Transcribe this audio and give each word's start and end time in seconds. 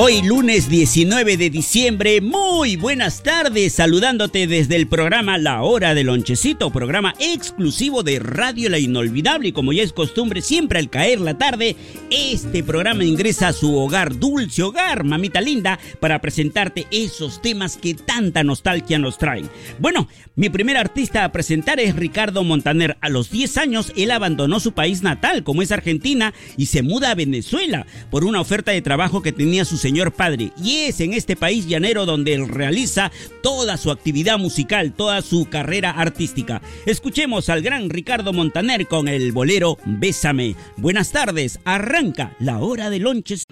Hoy 0.00 0.22
lunes 0.22 0.68
19 0.68 1.36
de 1.36 1.50
diciembre, 1.50 2.20
muy 2.20 2.76
buenas 2.76 3.24
tardes, 3.24 3.72
saludándote 3.72 4.46
desde 4.46 4.76
el 4.76 4.86
programa 4.86 5.38
La 5.38 5.62
Hora 5.62 5.92
del 5.92 6.06
Lonchecito, 6.06 6.70
programa 6.70 7.14
exclusivo 7.18 8.04
de 8.04 8.20
Radio 8.20 8.70
La 8.70 8.78
Inolvidable 8.78 9.48
y 9.48 9.52
como 9.52 9.72
ya 9.72 9.82
es 9.82 9.92
costumbre 9.92 10.40
siempre 10.40 10.78
al 10.78 10.88
caer 10.88 11.20
la 11.20 11.36
tarde, 11.36 11.74
este 12.12 12.62
programa 12.62 13.02
ingresa 13.02 13.48
a 13.48 13.52
su 13.52 13.76
hogar, 13.76 14.20
dulce 14.20 14.62
hogar, 14.62 15.02
mamita 15.02 15.40
linda, 15.40 15.80
para 15.98 16.20
presentarte 16.20 16.86
esos 16.92 17.42
temas 17.42 17.76
que 17.76 17.94
tanta 17.94 18.44
nostalgia 18.44 19.00
nos 19.00 19.18
traen. 19.18 19.50
Bueno, 19.80 20.06
mi 20.36 20.48
primer 20.48 20.76
artista 20.76 21.24
a 21.24 21.32
presentar 21.32 21.80
es 21.80 21.96
Ricardo 21.96 22.44
Montaner. 22.44 22.96
A 23.00 23.08
los 23.08 23.32
10 23.32 23.58
años 23.58 23.92
él 23.96 24.12
abandonó 24.12 24.60
su 24.60 24.70
país 24.70 25.02
natal, 25.02 25.42
como 25.42 25.62
es 25.62 25.72
Argentina, 25.72 26.32
y 26.56 26.66
se 26.66 26.82
muda 26.82 27.10
a 27.10 27.16
Venezuela 27.16 27.84
por 28.12 28.24
una 28.24 28.40
oferta 28.40 28.70
de 28.70 28.80
trabajo 28.80 29.22
que 29.22 29.32
tenía 29.32 29.64
su 29.64 29.76
señor 29.88 30.12
padre. 30.12 30.52
Y 30.62 30.80
es 30.80 31.00
en 31.00 31.14
este 31.14 31.34
país 31.34 31.66
llanero 31.66 32.04
donde 32.04 32.34
él 32.34 32.46
realiza 32.46 33.10
toda 33.42 33.78
su 33.78 33.90
actividad 33.90 34.36
musical, 34.36 34.92
toda 34.92 35.22
su 35.22 35.46
carrera 35.46 35.92
artística. 35.92 36.60
Escuchemos 36.84 37.48
al 37.48 37.62
gran 37.62 37.88
Ricardo 37.88 38.34
Montaner 38.34 38.86
con 38.86 39.08
el 39.08 39.32
bolero 39.32 39.78
Bésame. 39.86 40.56
Buenas 40.76 41.10
tardes, 41.10 41.58
arranca 41.64 42.36
la 42.38 42.58
hora 42.58 42.90
de 42.90 42.98
lonches 42.98 43.44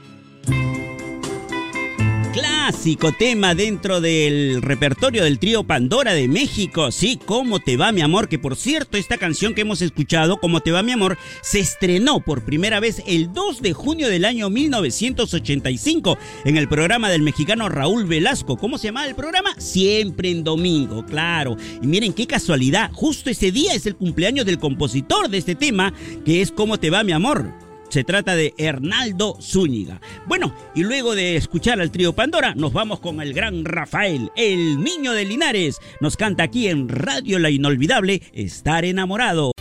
clásico 2.66 3.12
tema 3.12 3.55
dentro 3.55 4.01
del 4.01 4.61
repertorio 4.61 5.23
del 5.23 5.38
trío 5.38 5.62
Pandora 5.62 6.15
de 6.15 6.27
México. 6.27 6.91
Sí, 6.91 7.16
¿Cómo 7.25 7.61
te 7.61 7.77
va 7.77 7.92
mi 7.92 8.00
amor? 8.00 8.28
Que 8.28 8.41
por 8.41 8.56
cierto, 8.56 8.97
esta 8.97 9.19
canción 9.19 9.55
que 9.55 9.61
hemos 9.61 9.83
escuchado, 9.83 10.39
¿Cómo 10.39 10.58
te 10.58 10.73
va 10.73 10.83
mi 10.83 10.91
amor? 10.91 11.17
se 11.42 11.61
estrenó 11.61 12.19
por 12.19 12.45
primera 12.45 12.81
vez 12.81 13.05
el 13.06 13.33
2 13.33 13.62
de 13.62 13.73
junio 13.73 14.08
del 14.08 14.25
año 14.25 14.50
1985 14.50 16.19
en 16.45 16.56
el 16.56 16.69
programa 16.69 17.08
del 17.08 17.23
mexicano 17.23 17.69
Raúl 17.69 18.05
Velasco. 18.05 18.56
¿Cómo 18.56 18.78
se 18.78 18.89
llama 18.89 19.06
el 19.06 19.14
programa? 19.14 19.55
Siempre 19.58 20.33
en 20.33 20.42
domingo, 20.42 21.06
claro. 21.06 21.56
Y 21.80 21.86
miren 21.86 22.12
qué 22.14 22.27
casualidad, 22.27 22.91
justo 22.92 23.30
ese 23.30 23.53
día 23.53 23.75
es 23.75 23.86
el 23.86 23.95
cumpleaños 23.95 24.45
del 24.45 24.58
compositor 24.58 25.28
de 25.28 25.39
este 25.39 25.55
tema, 25.55 25.95
que 26.25 26.42
es 26.42 26.51
¿Cómo 26.51 26.80
te 26.80 26.91
va 26.91 27.05
mi 27.05 27.12
amor? 27.12 27.66
Se 27.97 28.05
trata 28.05 28.36
de 28.36 28.52
Hernaldo 28.58 29.39
Zúñiga. 29.41 30.02
Bueno, 30.27 30.55
y 30.75 30.83
luego 30.83 31.14
de 31.14 31.36
escuchar 31.36 31.80
al 31.80 31.91
trío 31.91 32.12
Pandora, 32.12 32.55
nos 32.55 32.75
vamos 32.75 33.00
con 33.00 33.22
el 33.22 33.33
gran 33.33 33.64
Rafael, 33.64 34.30
el 34.36 34.83
niño 34.84 35.12
de 35.12 35.25
Linares. 35.25 35.78
Nos 36.02 36.19
canta 36.19 36.42
aquí 36.42 36.69
en 36.69 36.91
Radio 36.91 37.39
La 37.39 37.48
Inolvidable, 37.48 38.20
Estar 38.34 38.84
enamorado. 38.84 39.55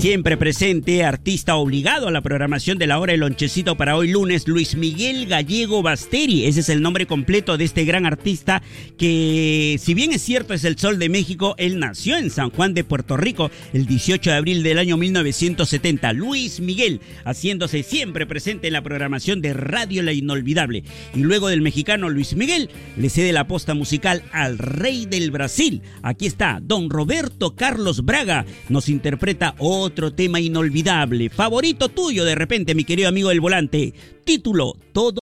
Siempre 0.00 0.38
presente, 0.38 1.04
artista 1.04 1.56
obligado 1.56 2.08
a 2.08 2.10
la 2.10 2.22
programación 2.22 2.78
de 2.78 2.86
la 2.86 2.98
hora 2.98 3.10
del 3.10 3.20
lonchecito 3.20 3.76
para 3.76 3.98
hoy 3.98 4.08
lunes, 4.08 4.48
Luis 4.48 4.74
Miguel 4.74 5.26
Gallego 5.26 5.82
Basteri. 5.82 6.46
Ese 6.46 6.60
es 6.60 6.70
el 6.70 6.80
nombre 6.80 7.04
completo 7.04 7.58
de 7.58 7.66
este 7.66 7.84
gran 7.84 8.06
artista 8.06 8.62
que, 8.96 9.76
si 9.78 9.92
bien 9.92 10.12
es 10.12 10.22
cierto, 10.22 10.54
es 10.54 10.64
el 10.64 10.78
sol 10.78 10.98
de 10.98 11.10
México, 11.10 11.54
él 11.58 11.78
nació 11.78 12.16
en 12.16 12.30
San 12.30 12.48
Juan 12.48 12.72
de 12.72 12.82
Puerto 12.82 13.18
Rico 13.18 13.50
el 13.74 13.84
18 13.84 14.30
de 14.30 14.36
abril 14.36 14.62
del 14.62 14.78
año 14.78 14.96
1970. 14.96 16.14
Luis 16.14 16.60
Miguel, 16.60 17.02
haciéndose 17.26 17.82
siempre 17.82 18.24
presente 18.24 18.68
en 18.68 18.72
la 18.72 18.82
programación 18.82 19.42
de 19.42 19.52
Radio 19.52 20.02
La 20.02 20.14
Inolvidable. 20.14 20.82
Y 21.14 21.18
luego 21.18 21.48
del 21.48 21.60
mexicano 21.60 22.08
Luis 22.08 22.34
Miguel, 22.34 22.70
le 22.96 23.10
cede 23.10 23.34
la 23.34 23.46
posta 23.46 23.74
musical 23.74 24.22
al 24.32 24.56
rey 24.56 25.04
del 25.04 25.30
Brasil. 25.30 25.82
Aquí 26.02 26.24
está, 26.24 26.58
don 26.62 26.88
Roberto 26.88 27.54
Carlos 27.54 28.02
Braga. 28.02 28.46
Nos 28.70 28.88
interpreta 28.88 29.54
otro 29.58 29.89
otro 29.90 30.12
tema 30.12 30.38
inolvidable, 30.40 31.30
favorito 31.30 31.88
tuyo 31.88 32.24
de 32.24 32.36
repente, 32.36 32.76
mi 32.76 32.84
querido 32.84 33.08
amigo 33.08 33.28
del 33.28 33.40
volante. 33.40 33.92
Título, 34.24 34.76
todo 34.92 35.18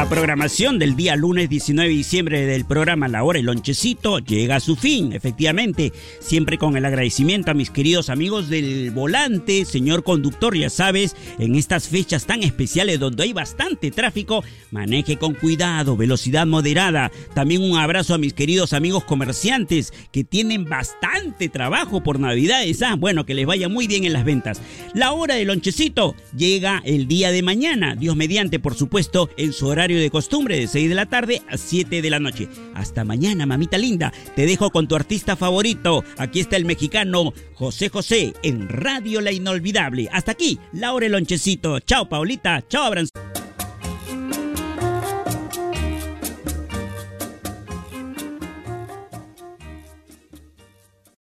la 0.00 0.08
programación 0.08 0.78
del 0.78 0.96
día 0.96 1.14
lunes 1.14 1.50
19 1.50 1.90
de 1.90 1.94
diciembre 1.94 2.46
del 2.46 2.64
programa 2.64 3.06
La 3.06 3.22
Hora 3.22 3.38
y 3.38 3.42
Lonchecito 3.42 4.18
llega 4.18 4.56
a 4.56 4.60
su 4.60 4.74
fin, 4.74 5.12
efectivamente, 5.12 5.92
siempre 6.20 6.56
con 6.56 6.74
el 6.78 6.86
agradecimiento 6.86 7.50
a 7.50 7.54
mis 7.54 7.68
queridos 7.68 8.08
amigos 8.08 8.48
del 8.48 8.92
volante, 8.92 9.66
señor 9.66 10.02
conductor, 10.02 10.56
ya 10.56 10.70
sabes, 10.70 11.14
en 11.38 11.54
estas 11.54 11.88
fechas 11.88 12.24
tan 12.24 12.42
especiales 12.42 12.98
donde 12.98 13.24
hay 13.24 13.34
bastante 13.34 13.90
tráfico, 13.90 14.42
maneje 14.70 15.18
con 15.18 15.34
cuidado, 15.34 15.98
velocidad 15.98 16.46
moderada. 16.46 17.12
También 17.34 17.60
un 17.60 17.76
abrazo 17.76 18.14
a 18.14 18.18
mis 18.18 18.32
queridos 18.32 18.72
amigos 18.72 19.04
comerciantes 19.04 19.92
que 20.12 20.24
tienen 20.24 20.64
bastante 20.64 21.50
trabajo 21.50 22.02
por 22.02 22.18
Navidades. 22.18 22.80
Ah, 22.80 22.96
bueno, 22.96 23.26
que 23.26 23.34
les 23.34 23.44
vaya 23.44 23.68
muy 23.68 23.86
bien 23.86 24.04
en 24.04 24.14
las 24.14 24.24
ventas. 24.24 24.62
La 24.94 25.12
Hora 25.12 25.34
del 25.34 25.48
Lonchecito 25.48 26.14
llega 26.34 26.80
el 26.86 27.06
día 27.06 27.32
de 27.32 27.42
mañana, 27.42 27.96
Dios 27.96 28.16
mediante, 28.16 28.58
por 28.58 28.74
supuesto, 28.74 29.28
en 29.36 29.52
su 29.52 29.66
horario 29.66 29.89
de 29.98 30.10
costumbre 30.10 30.58
de 30.58 30.66
6 30.66 30.88
de 30.88 30.94
la 30.94 31.06
tarde 31.06 31.42
a 31.48 31.56
7 31.56 32.02
de 32.02 32.10
la 32.10 32.20
noche. 32.20 32.48
Hasta 32.74 33.04
mañana, 33.04 33.46
mamita 33.46 33.78
linda. 33.78 34.12
Te 34.36 34.46
dejo 34.46 34.70
con 34.70 34.88
tu 34.88 34.96
artista 34.96 35.36
favorito. 35.36 36.04
Aquí 36.18 36.40
está 36.40 36.56
el 36.56 36.64
mexicano 36.64 37.32
José 37.54 37.88
José 37.88 38.32
en 38.42 38.68
Radio 38.68 39.20
La 39.20 39.32
Inolvidable. 39.32 40.08
Hasta 40.12 40.32
aquí, 40.32 40.58
Laura 40.72 41.08
Lonchecito. 41.08 41.80
Chao, 41.80 42.08
Paulita. 42.08 42.62
Chao, 42.68 42.84
Abraham. 42.84 43.29